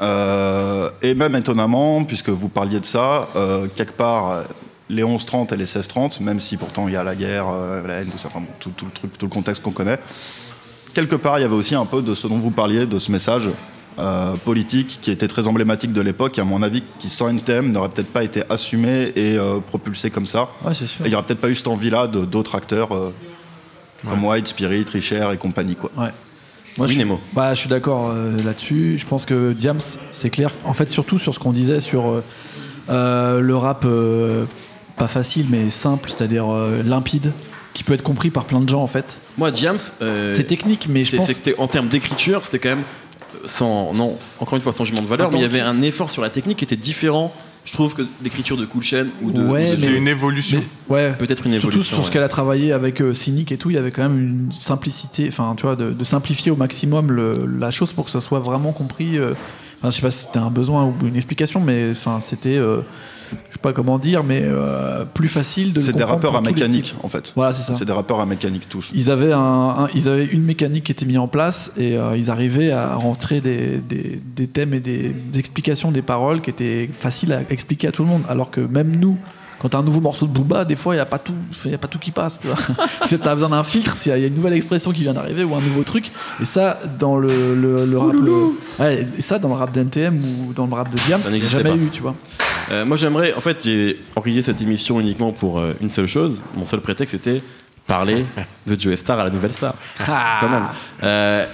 [0.00, 4.42] Euh, et même étonnamment, puisque vous parliez de ça, euh, quelque part,
[4.88, 7.94] les 11-30 et les 16-30, même si pourtant il y a la guerre, euh, la
[7.94, 9.98] haine, tout ça, enfin, bon, tout, tout le truc, tout le contexte qu'on connaît,
[10.94, 13.10] quelque part, il y avait aussi un peu de ce dont vous parliez, de ce
[13.10, 13.50] message
[13.98, 17.72] euh, politique qui était très emblématique de l'époque, et à mon avis, qui sans NTM
[17.72, 20.48] n'aurait peut-être pas été assumé et euh, propulsé comme ça.
[20.64, 21.04] Ouais, c'est sûr.
[21.04, 23.10] Et il n'y aurait peut-être pas eu cette envie-là de- d'autres acteurs euh,
[24.08, 25.74] comme White, Spirit, Richer et compagnie.
[25.76, 25.90] Quoi.
[25.96, 26.10] Ouais.
[26.78, 27.18] Moi, Oui, je, Nemo.
[27.32, 28.98] bah, je suis d'accord euh, là-dessus.
[28.98, 29.80] Je pense que Diams,
[30.12, 30.50] c'est clair.
[30.64, 32.22] En fait, surtout sur ce qu'on disait sur
[32.88, 34.44] le rap euh,
[34.96, 37.32] pas facile, mais simple, c'est-à-dire euh, limpide,
[37.74, 39.18] qui peut être compris par plein de gens en fait.
[39.38, 41.26] Moi, Diams, euh, c'est technique, mais je c'est- pense.
[41.26, 42.84] c'est que c'était- en termes d'écriture, c'était quand même
[43.44, 45.82] sans, non, encore une fois, sans jugement de valeur, Attends, mais il y avait un
[45.82, 47.32] effort sur la technique qui était différent,
[47.64, 49.42] je trouve, que l'écriture de Cool Chain ou de.
[49.42, 50.62] Ouais, C'était une évolution.
[50.88, 51.96] mais- ouais, Peut-être une Surtout évolution.
[51.96, 54.18] sur ce qu'elle a travaillé avec euh, Cynic et tout, il y avait quand même
[54.18, 58.10] une simplicité, enfin, tu vois, de, de simplifier au maximum le- la chose pour que
[58.10, 59.18] ça soit vraiment compris.
[59.18, 59.32] euh,
[59.80, 62.80] enfin, je sais pas si c'était un besoin ou une explication, mais enfin, c'était, euh,
[63.30, 65.80] je sais pas comment dire, mais euh, plus facile de.
[65.80, 67.32] C'est des rappeurs à mécanique, en fait.
[67.36, 67.74] Voilà, c'est ça.
[67.74, 68.90] C'est des rappeurs à mécanique tous.
[68.94, 72.16] Ils avaient, un, un- ils avaient une mécanique qui était mise en place et euh,
[72.16, 76.50] ils arrivaient à rentrer des, des- des thèmes et des, des explications des paroles qui
[76.50, 78.22] étaient faciles à expliquer à tout le monde.
[78.28, 79.16] Alors que même nous,
[79.58, 81.32] quand t'as un nouveau morceau de Booba, des fois il n'y a, pas tout-
[81.64, 82.38] y a pas tout qui passe.
[82.40, 82.56] Tu vois.
[83.06, 85.54] Si t'as besoin d'un filtre, s'il y a une nouvelle expression qui vient d'arriver ou
[85.54, 86.10] un nouveau truc.
[86.40, 88.12] Et ça, dans le, le, le rap.
[88.12, 88.50] le-
[88.84, 90.16] ouais, et ça, dans le rap d'NTM
[90.48, 91.76] ou dans le rap de Diams, Ça il n'y a jamais pas.
[91.76, 92.14] eu, tu vois.
[92.70, 93.32] Euh, moi, j'aimerais.
[93.34, 96.42] En fait, j'ai organisé cette émission uniquement pour euh, une seule chose.
[96.56, 97.40] Mon seul prétexte, c'était
[97.86, 98.26] parler
[98.66, 99.74] de Joe Star à la nouvelle star.
[100.04, 100.64] Quand même.
[101.04, 101.46] Euh,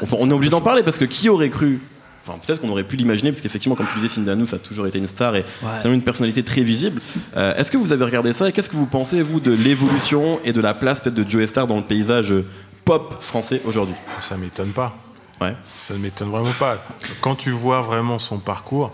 [0.00, 1.80] on, on est obligé d'en parler parce que qui aurait cru
[2.26, 4.86] Enfin, peut-être qu'on aurait pu l'imaginer, parce qu'effectivement, comme tu disais, Sindanou, ça a toujours
[4.86, 5.44] été une star et
[5.82, 7.02] c'est une personnalité très visible.
[7.36, 10.40] Euh, Est-ce que vous avez regardé ça et qu'est-ce que vous pensez, vous, de l'évolution
[10.42, 12.46] et de la place peut-être de Joe Star dans le paysage euh,
[12.86, 13.94] pop français aujourd'hui?
[14.20, 14.96] Ça m'étonne pas.
[15.40, 15.54] Ouais.
[15.76, 16.82] Ça ne m'étonne vraiment pas.
[17.20, 18.92] Quand tu vois vraiment son parcours,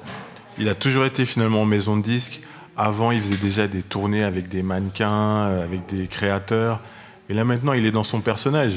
[0.58, 2.40] il a toujours été finalement en maison de disques.
[2.76, 6.80] Avant, il faisait déjà des tournées avec des mannequins, euh, avec des créateurs.
[7.28, 8.72] Et là, maintenant, il est dans son personnage.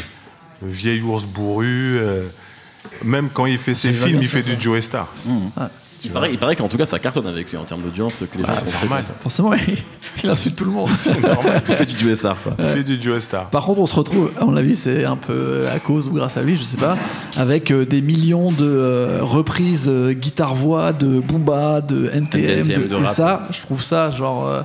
[0.62, 1.98] Le vieil ours bourru.
[1.98, 2.28] euh,
[3.04, 5.08] même quand il fait ses C'est films, il fait du Joe Star.
[6.06, 8.38] Il paraît, il paraît qu'en tout cas, ça cartonne avec lui en termes d'audience, que
[8.38, 9.06] les gens sont c'est très normal.
[9.22, 9.54] Forcément,
[10.24, 10.90] il insulte tout le monde.
[11.70, 12.56] Il fait du Joe Star, quoi.
[12.60, 13.50] Il fait du Joe Star.
[13.50, 16.36] Par contre, on se retrouve, à mon avis, c'est un peu à cause ou grâce
[16.36, 16.98] à lui, je sais pas,
[17.38, 22.88] avec euh, des millions de euh, reprises euh, guitare-voix de Booba, de NTM, NTM, de,
[22.88, 24.62] de et ça, je trouve ça genre, euh,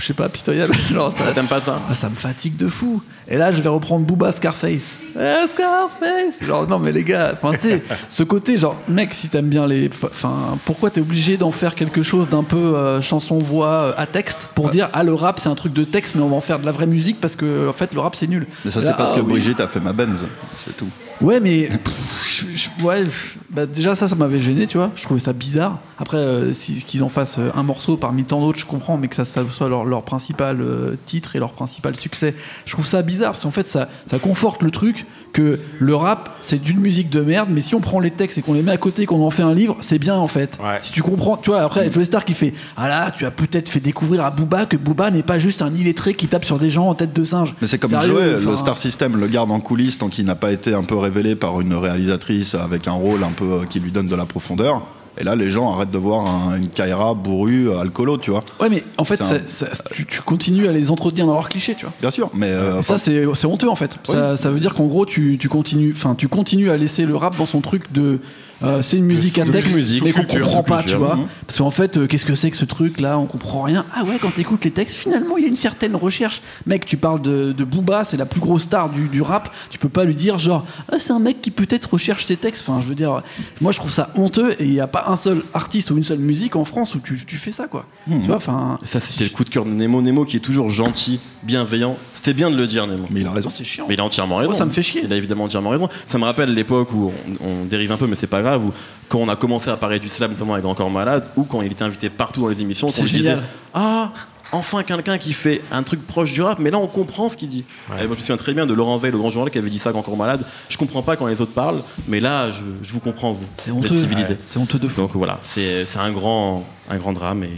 [0.00, 0.74] je sais pas, pitoyable.
[0.92, 1.80] genre, ça, Ah, T'aimes pas ça?
[1.90, 3.02] Ah, ça me fatigue de fou.
[3.28, 4.94] Et là, je vais reprendre Booba Scarface.
[5.18, 9.28] Eh, Scarface Genre, non, mais les gars, enfin, tu sais, ce côté, genre, mec, si
[9.28, 9.90] t'aimes bien les.
[10.02, 14.48] Enfin, pourquoi t'es obligé d'en faire quelque chose d'un peu euh, chanson-voix euh, à texte
[14.54, 16.58] pour dire, ah, le rap, c'est un truc de texte, mais on va en faire
[16.58, 18.46] de la vraie musique parce que, en fait, le rap, c'est nul.
[18.64, 19.32] Mais ça, c'est parce ah, que oui.
[19.32, 20.24] Brigitte a fait ma Benz,
[20.56, 20.88] c'est tout.
[21.20, 21.68] Ouais, mais
[22.46, 23.10] je- je- ouais, je-
[23.50, 24.90] bah, déjà ça, ça m'avait gêné, tu vois.
[24.96, 25.78] Je trouvais ça bizarre.
[25.98, 29.08] Après, euh, si- qu'ils en fassent euh, un morceau parmi tant d'autres, je comprends, mais
[29.08, 32.34] que ça, ça soit leur, leur principal euh, titre et leur principal succès,
[32.66, 36.36] je trouve ça bizarre parce qu'en fait, ça, ça conforte le truc que le rap,
[36.40, 38.72] c'est d'une musique de merde, mais si on prend les textes et qu'on les met
[38.72, 40.58] à côté, qu'on en fait un livre, c'est bien en fait.
[40.62, 40.78] Ouais.
[40.80, 43.68] Si tu comprends, tu vois, après, Joe Star qui fait Ah là, tu as peut-être
[43.68, 46.70] fait découvrir à Booba que Booba n'est pas juste un illettré qui tape sur des
[46.70, 47.54] gens en tête de singe.
[47.60, 50.24] Mais c'est comme Sérieux, Joey, enfin, le Star System le garde en coulisses tant qu'il
[50.24, 52.27] n'a pas été un peu révélé par une réalisatrice
[52.60, 54.82] avec un rôle un peu euh, qui lui donne de la profondeur.
[55.20, 58.40] Et là, les gens arrêtent de voir un- une Kaira bourrue, euh, alcoolo, tu vois.
[58.60, 59.16] Ouais, mais en fait,
[59.48, 61.92] ça- tu, tu continues à les entretenir dans leurs clichés, tu vois.
[62.00, 63.98] Bien sûr, mais euh, ça, c'est honteux en fait.
[64.04, 67.16] Ça, ça veut dire qu'en gros, tu, tu continues, enfin, tu continues à laisser le
[67.16, 68.20] rap dans son truc de.
[68.62, 71.16] Euh, c'est une musique à texte, musique, mais qu'on comprend pas, tu vois.
[71.16, 71.26] Mhm.
[71.46, 73.84] Parce qu'en fait, euh, qu'est-ce que c'est que ce truc là On comprend rien.
[73.94, 76.42] Ah ouais, quand t'écoutes les textes, finalement, il y a une certaine recherche.
[76.66, 79.52] Mec, tu parles de, de Booba, c'est la plus grosse star du, du rap.
[79.70, 82.64] Tu peux pas lui dire genre, ah, c'est un mec qui peut-être recherche ses textes.
[82.68, 83.22] Enfin, je veux dire,
[83.60, 86.04] moi, je trouve ça honteux et il y a pas un seul artiste ou une
[86.04, 87.86] seule musique en France où tu, tu fais ça, quoi.
[88.06, 88.20] Mhm.
[88.22, 88.78] Tu vois, enfin.
[88.84, 90.02] Ça, c'était le coup de cœur de Nemo.
[90.02, 91.96] Nemo qui est toujours gentil, bienveillant.
[92.18, 93.04] C'était bien de le dire, Nemo.
[93.10, 93.48] mais il a raison.
[93.48, 93.86] C'est chiant.
[93.88, 94.50] Mais il a entièrement raison.
[94.50, 95.02] Moi, ça me fait chier.
[95.04, 95.88] Il a évidemment entièrement raison.
[96.04, 98.72] Ça me rappelle l'époque où on, on dérive un peu, mais c'est pas grave, où
[99.08, 101.70] quand on a commencé à parler du slam, notamment avec Encore Malade, ou quand il
[101.70, 103.42] était invité partout dans les émissions, lui disait génial.
[103.72, 104.10] Ah,
[104.50, 107.50] enfin quelqu'un qui fait un truc proche du rap, mais là on comprend ce qu'il
[107.50, 107.64] dit.
[107.90, 109.70] Et moi je me souviens très bien de Laurent Veil, le grand journal, qui avait
[109.70, 110.40] dit ça avec Encore Malade.
[110.68, 113.46] Je comprends pas quand les autres parlent, mais là je, je vous comprends, vous.
[113.58, 113.94] C'est honteux.
[114.00, 114.36] civilisé.
[114.46, 115.02] C'est honteux de fou.
[115.02, 117.50] Donc voilà, c'est un grand, un grand drame, et,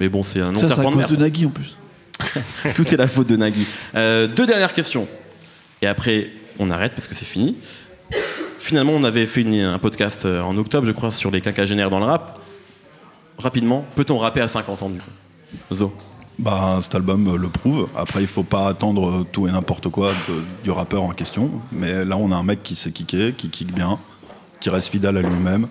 [0.00, 1.76] mais bon, c'est un Ça, c'est à de cause de Nagui en plus.
[2.74, 3.66] Tout est la faute de Nagui.
[3.94, 5.08] Euh, deux dernières questions.
[5.82, 7.56] Et après, on arrête parce que c'est fini.
[8.58, 11.98] Finalement, on avait fait un podcast euh, en octobre, je crois, sur les quinquagénaires dans
[11.98, 12.40] le rap.
[13.38, 15.10] Rapidement, peut-on rapper à 50 ans du coup?
[15.74, 15.92] Zo.
[16.38, 17.88] Bah, cet album euh, le prouve.
[17.96, 20.12] Après, il faut pas attendre tout et n'importe quoi
[20.62, 21.50] du rappeur en question.
[21.72, 23.98] Mais là, on a un mec qui sait kicker, qui kick bien,
[24.60, 25.66] qui reste fidèle à lui-même.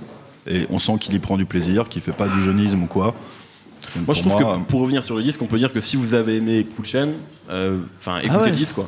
[0.48, 3.14] Et on sent qu'il y prend du plaisir, qu'il fait pas du jeunisme ou quoi.
[3.96, 5.96] Donc, Moi, je trouve que pour revenir sur le disque, on peut dire que si
[5.96, 7.14] vous avez aimé Coup de chaîne,
[7.50, 8.50] euh, enfin, écoutez ouais.
[8.52, 8.88] le disque, quoi.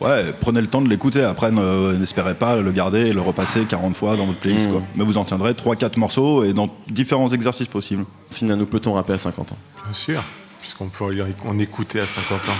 [0.00, 1.22] Ouais, prenez le temps de l'écouter.
[1.22, 4.68] Après, ne- n'espérez pas le garder et le repasser 40 fois dans votre playlist.
[4.68, 4.72] Mmh.
[4.72, 4.82] Quoi.
[4.96, 8.04] Mais vous en tiendrez 3-4 morceaux et dans différents exercices possibles.
[8.30, 9.56] Finalement, peut-on rapper à 50 ans?
[9.84, 10.24] Bien sûr,
[10.58, 11.04] puisqu'on peut
[11.46, 12.52] on écoutait à 50 ans.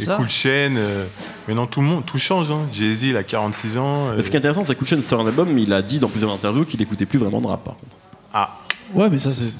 [0.00, 0.16] Et ça.
[0.16, 1.04] Cool Chain, euh,
[1.46, 2.50] maintenant tout le monde, tout change.
[2.50, 2.62] Hein.
[2.72, 4.08] Jay-Z, il a 46 ans.
[4.08, 5.62] euh, Mais Ce qui est intéressant, c'est que Coup de chaîne sort un album, mais
[5.62, 7.96] il a dit dans plusieurs interviews qu'il écoutait plus vraiment de rap, par contre.
[8.32, 8.58] Ah,
[8.94, 9.54] Ouais, mais ça, c'est.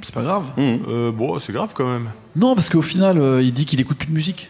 [0.00, 0.44] C'est pas grave.
[0.56, 0.76] Mmh.
[0.88, 2.08] euh, bon, c'est grave quand même.
[2.36, 4.48] Non, parce qu'au final, euh, il dit qu'il écoute plus de musique.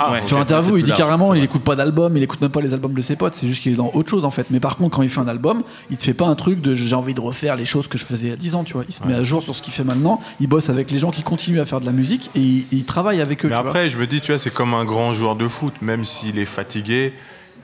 [0.00, 0.22] Ah, Ouais.
[0.26, 2.92] Sur l'interview, il dit carrément, il écoute pas d'album, il écoute même pas les albums
[2.94, 4.46] de ses potes, c'est juste qu'il est dans autre chose en fait.
[4.50, 6.72] Mais par contre, quand il fait un album, il te fait pas un truc de
[6.72, 8.74] j'ai envie de refaire les choses que je faisais il y a 10 ans, tu
[8.74, 8.84] vois.
[8.88, 11.10] Il se met à jour sur ce qu'il fait maintenant, il bosse avec les gens
[11.10, 13.60] qui continuent à faire de la musique et il, il travaille avec eux, Mais tu
[13.60, 13.70] vois.
[13.70, 15.74] après, je me dis, tu vois, c'est comme un grand joueur de foot.
[15.82, 17.12] Même s'il est fatigué,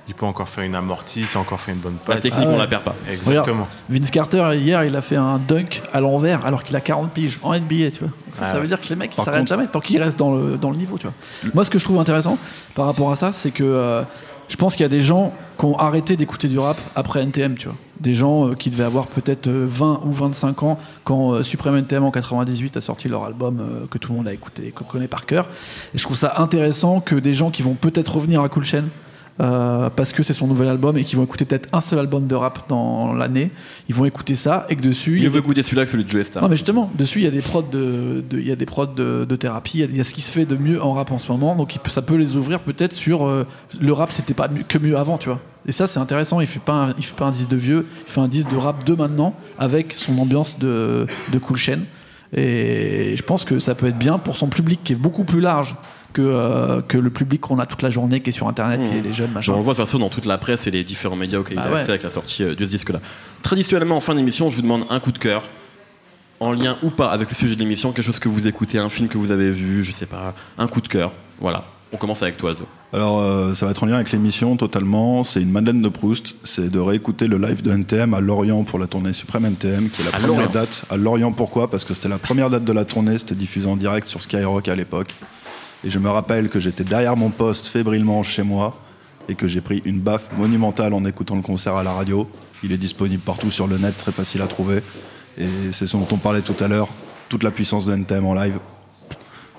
[0.08, 2.22] il peut encore faire une amortie, c'est encore faire une bonne La passe.
[2.22, 2.54] technique, Ah ouais.
[2.56, 2.94] on la perd pas.
[3.10, 3.66] Exactement.
[3.88, 7.38] Vince Carter, hier, il a fait un dunk à l'envers alors qu'il a 40 piges
[7.42, 8.08] en NBA, tu vois.
[8.34, 8.60] Ça, Ah ça ouais.
[8.62, 10.70] veut dire que les mecs, ils s'arrêtent contre- jamais tant qu'ils restent dans le, dans
[10.70, 11.14] le niveau, tu vois.
[11.54, 12.36] Moi, ce que je trouve intéressant
[12.74, 14.02] par rapport à ça, c'est que euh,
[14.48, 17.56] je pense qu'il y a des gens qui ont arrêté d'écouter du rap après NTM,
[17.56, 17.76] tu vois.
[18.00, 21.76] Des gens euh, qui devaient avoir peut-être euh, 20 ou 25 ans quand euh, Supreme
[21.78, 24.84] NTM en 98 a sorti leur album euh, que tout le monde a écouté, qu'on
[24.84, 25.48] connaît par cœur.
[25.94, 28.84] Et je trouve ça intéressant que des gens qui vont peut-être revenir à Cool Chain,
[29.40, 32.26] euh, parce que c'est son nouvel album et qui vont écouter peut-être un seul album
[32.28, 33.50] de rap dans l'année,
[33.88, 35.18] ils vont écouter ça et que dessus.
[35.20, 36.42] Mieux des- écouter celui-là que celui de Joe Star.
[36.42, 38.66] non mais justement, dessus il y a des prods de, de- il y a des
[38.66, 40.56] prods de, de thérapie, il y a- il y, a ce qui se fait de
[40.56, 43.44] mieux en rap en ce moment, donc ça peut les ouvrir peut-être sur euh,
[43.80, 45.40] le rap c'était pas que mieux avant, tu vois.
[45.66, 47.86] Et ça c'est intéressant, il fait pas un, il fait pas un disque de vieux,
[48.06, 51.78] il fait un disque de rap de maintenant avec son ambiance de, de cool chain.
[52.36, 55.40] Et je pense que ça peut être bien pour son public qui est beaucoup plus
[55.40, 55.76] large
[56.14, 58.96] que, euh, que le public qu'on a toute la journée qui est sur internet, qui
[58.96, 59.52] est les jeunes machin.
[59.52, 61.58] On le voit de toute façon dans toute la presse et les différents médias auxquels
[61.60, 61.78] Ah il a ouais.
[61.80, 63.00] accès avec la sortie euh, de ce disque-là.
[63.42, 65.42] Traditionnellement, en fin d'émission, je vous demande un coup de cœur,
[66.40, 68.88] en lien ou pas avec le sujet de l'émission, quelque chose que vous écoutez, un
[68.88, 71.12] film que vous avez vu, je sais pas, un coup de cœur.
[71.40, 71.64] Voilà.
[71.92, 72.64] On commence avec toi, Zo.
[72.92, 75.22] Alors, euh, ça va être en lien avec l'émission totalement.
[75.22, 76.34] C'est une Madeleine de Proust.
[76.42, 80.02] C'est de réécouter le live de NTM à Lorient pour la tournée Suprême NTM, qui
[80.02, 80.50] est la À première Lorient.
[80.52, 80.84] date.
[80.90, 81.70] À Lorient, pourquoi?
[81.70, 83.16] Parce que c'était la première date de la tournée.
[83.18, 85.14] C'était diffusé en direct sur Skyrock à l'époque.
[85.84, 88.76] Et je me rappelle que j'étais derrière mon poste fébrilement chez moi
[89.28, 92.28] et que j'ai pris une baffe monumentale en écoutant le concert à la radio.
[92.62, 94.82] Il est disponible partout sur le net, très facile à trouver.
[95.36, 96.88] Et c'est ce dont on parlait tout à l'heure,
[97.28, 98.58] toute la puissance de NTM en live.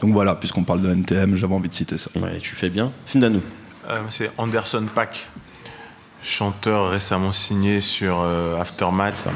[0.01, 2.09] Donc voilà, puisqu'on parle de NTM, j'avais envie de citer ça.
[2.15, 2.91] Ouais, tu fais bien.
[3.05, 3.41] Sindanou.
[3.89, 5.27] Euh, c'est Anderson Pack,
[6.23, 9.29] chanteur récemment signé sur euh, Aftermath,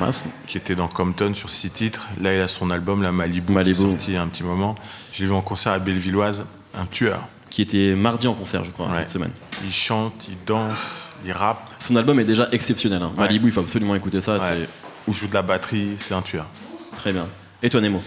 [0.47, 2.09] qui était dans Compton sur six titres.
[2.19, 3.75] Là, il a son album, la Malibu, Malibu.
[3.75, 4.73] qui est sorti il y a un petit moment.
[5.13, 7.27] Je l'ai vu en concert à Bellevilloise, un tueur.
[7.49, 8.99] qui était mardi en concert, je crois, Ouais.
[8.99, 9.31] cette semaine.
[9.63, 13.01] Il chante, il danse, il rappe, Son album est déjà exceptionnel.
[13.01, 13.11] Hein.
[13.17, 13.23] Ouais.
[13.23, 14.37] Malibu, il faut absolument écouter ça.
[15.07, 16.45] Il joue de la batterie, c'est un tueur.
[16.95, 17.25] très bien.
[17.63, 18.01] Et toi, Nemo?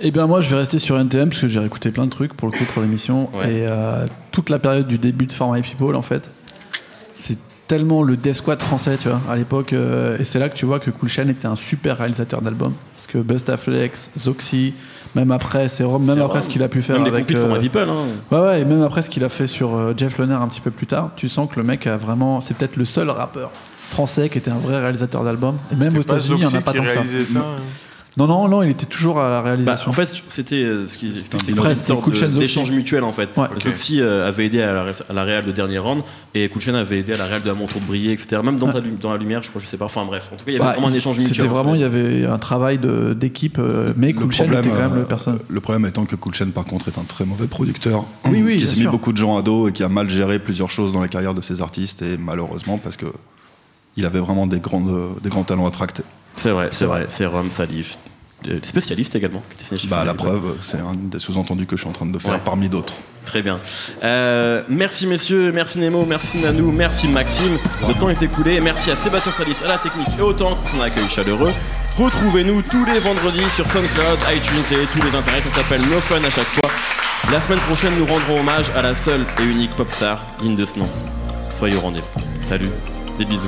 [0.00, 2.34] Eh bien moi je vais rester sur NTM parce que j'ai réécouté plein de trucs
[2.34, 3.44] pour le coup pour l'émission Ouais.
[3.52, 6.28] et euh, toute la période du début de For My People en fait
[7.14, 7.38] c'est
[7.72, 10.66] tellement le Death Squad français tu vois à l'époque euh, et c'est là que tu
[10.66, 14.74] vois que Cool Chain était un super réalisateur d'albums parce que Bustaflex, Zoxy
[15.14, 17.50] même après c'est même C'est après ce qu'il a pu faire Même les avec for
[17.50, 17.88] euh, my people.
[17.88, 18.04] Hein.
[18.30, 20.60] Ouais, ouais, et même après ce qu'il a fait sur euh, Jeff Loner un petit
[20.60, 22.40] peu plus tard, tu sens que le mec a vraiment.
[22.40, 23.50] C'est peut-être le seul rappeur
[23.88, 25.56] français qui était un vrai réalisateur d'albums.
[25.72, 27.00] Et même aux États-Unis, il n'y en a pas tant que ça.
[27.38, 27.44] hein.
[28.16, 29.90] Non, non, non, il était toujours à la Bah, réalisation.
[29.90, 33.30] en fait, c'était euh, ce qui C'était une sorte d'échange mutuel en fait.
[33.36, 33.46] Ouais.
[33.58, 36.02] Zoxy euh, avait aidé à la, à la réal de dernier round
[36.34, 38.40] et Chain avait aidé à la réal de à mon tour de briller, etc.
[38.42, 39.84] Même dans, ta la lumière, je crois, je sais pas.
[39.86, 41.34] Enfin bref, en tout cas, il y avait Bah, vraiment un échange mutuel.
[41.34, 42.78] C'était vraiment, il y avait un travail
[43.14, 45.38] d'équipe, euh, mais Chain était quand même euh, le personne.
[45.48, 48.04] le problème étant que Chain, par contre, est un très mauvais producteur.
[48.30, 50.38] Oui, oui, qui s'est mis beaucoup de gens à dos et qui a mal géré
[50.38, 52.02] plusieurs choses dans la carrière de ses artistes.
[52.02, 53.06] Et malheureusement, parce que
[53.96, 56.02] il avait vraiment des, grandes, des grands talents à tracter.
[56.36, 57.06] C'est vrai, c'est vrai.
[57.08, 57.98] C'est Rome, Salif,
[58.48, 59.42] euh, les spécialistes également.
[59.76, 62.32] Qui Bah, la preuve, c'est un des sous-entendus que je suis en train de faire
[62.32, 62.40] Ouais.
[62.44, 62.94] parmi d'autres.
[63.24, 63.60] Très bien.
[64.02, 67.56] Euh, merci messieurs, merci Nemo, merci Nanou, merci Maxime.
[67.86, 68.60] Le temps est écoulé.
[68.60, 71.52] Merci à Sébastien Salis, à la technique et autant pour son accueil chaleureux.
[71.96, 75.42] Retrouvez-nous tous les vendredis sur SoundCloud, iTunes et tous les internets.
[75.46, 76.68] On s'appelle No Fun à chaque fois.
[77.30, 80.66] La semaine prochaine, nous rendrons hommage à la seule et unique pop star digne de
[80.66, 80.88] ce nom.
[81.50, 82.08] Soyez au rendez-vous.
[82.48, 82.70] Salut,
[83.18, 83.46] des bisous.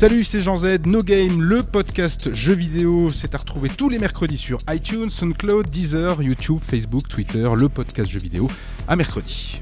[0.00, 3.10] Salut, c'est Jean Z, No Game, le podcast jeux vidéo.
[3.10, 8.10] C'est à retrouver tous les mercredis sur iTunes, SoundCloud, Deezer, YouTube, Facebook, Twitter, le podcast
[8.10, 8.50] jeux vidéo.
[8.88, 9.60] À mercredi.